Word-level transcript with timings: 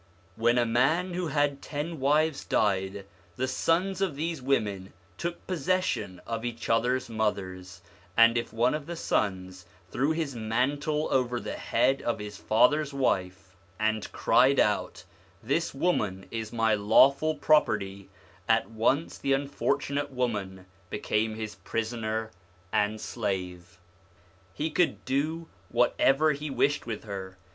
When 0.35 0.57
a 0.57 0.65
man 0.65 1.13
who 1.13 1.27
had 1.27 1.61
ten 1.61 1.99
wives 1.99 2.43
died, 2.43 3.05
the 3.35 3.47
sons 3.47 4.01
of 4.01 4.15
these 4.15 4.41
women 4.41 4.93
took 5.15 5.45
possession 5.45 6.19
of 6.25 6.43
each 6.43 6.71
other's 6.71 7.07
mothers; 7.07 7.83
and 8.17 8.35
if 8.35 8.51
one 8.51 8.73
of 8.73 8.87
the 8.87 8.95
sons 8.95 9.67
threw 9.91 10.09
his 10.09 10.35
mantle 10.35 11.07
over 11.11 11.39
the 11.39 11.53
head 11.55 12.01
of 12.01 12.17
his 12.17 12.37
father's 12.39 12.95
wife 12.95 13.55
and 13.79 14.11
cried 14.11 14.59
out,' 14.59 15.03
This 15.53 15.71
woman 15.71 16.25
is 16.31 16.51
my 16.51 16.73
lawful 16.73 17.35
property,' 17.35 18.09
at 18.49 18.71
once 18.71 19.19
the 19.19 19.33
unfortunate 19.33 20.09
woman 20.09 20.65
be 20.89 20.97
came 20.97 21.35
his 21.35 21.53
prisoner 21.57 22.31
and 22.73 22.99
slave. 22.99 23.79
He 24.55 24.71
could 24.71 25.05
do 25.05 25.47
whatever 25.69 26.31
he 26.31 26.49
wished 26.49 26.87
with 26.87 27.03
her. 27.03 27.37